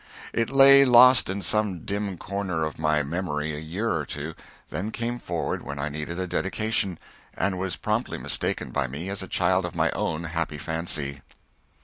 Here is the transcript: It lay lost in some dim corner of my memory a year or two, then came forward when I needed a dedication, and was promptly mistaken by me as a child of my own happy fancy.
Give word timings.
It 0.33 0.49
lay 0.49 0.83
lost 0.83 1.29
in 1.29 1.43
some 1.43 1.81
dim 1.85 2.17
corner 2.17 2.63
of 2.65 2.79
my 2.79 3.03
memory 3.03 3.55
a 3.55 3.59
year 3.59 3.91
or 3.93 4.03
two, 4.03 4.33
then 4.69 4.89
came 4.89 5.19
forward 5.19 5.61
when 5.61 5.77
I 5.77 5.89
needed 5.89 6.17
a 6.17 6.25
dedication, 6.25 6.97
and 7.37 7.59
was 7.59 7.75
promptly 7.75 8.17
mistaken 8.17 8.71
by 8.71 8.87
me 8.87 9.09
as 9.09 9.21
a 9.21 9.27
child 9.27 9.63
of 9.63 9.75
my 9.75 9.91
own 9.91 10.23
happy 10.23 10.57
fancy. 10.57 11.21